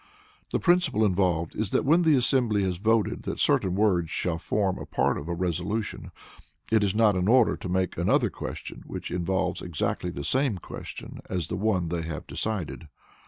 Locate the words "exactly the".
9.61-10.23